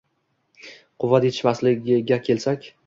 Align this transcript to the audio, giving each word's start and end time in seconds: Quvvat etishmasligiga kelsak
Quvvat 1.05 1.29
etishmasligiga 1.31 2.23
kelsak 2.29 2.73